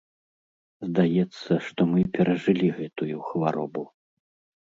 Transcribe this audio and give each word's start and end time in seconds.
Здаецца, 0.87 1.51
што 1.65 1.81
мы 1.91 2.01
перажылі 2.17 2.67
гэтую 2.79 3.17
хваробу. 3.27 3.83